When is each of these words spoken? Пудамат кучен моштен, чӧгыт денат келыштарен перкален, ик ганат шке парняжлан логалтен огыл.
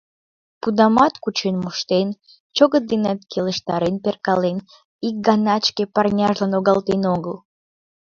Пудамат 0.61 1.13
кучен 1.23 1.55
моштен, 1.63 2.07
чӧгыт 2.55 2.83
денат 2.91 3.19
келыштарен 3.31 3.95
перкален, 4.03 4.57
ик 5.07 5.15
ганат 5.27 5.61
шке 5.69 5.83
парняжлан 5.93 6.51
логалтен 6.55 7.01
огыл. 7.15 7.35